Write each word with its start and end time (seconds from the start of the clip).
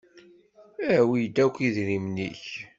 Awi-d 0.95 1.35
akk 1.45 1.57
idrimen-ik! 1.67 2.45